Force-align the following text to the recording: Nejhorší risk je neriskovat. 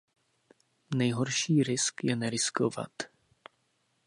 Nejhorší 0.95 1.63
risk 1.63 2.03
je 2.03 2.15
neriskovat. 2.15 2.91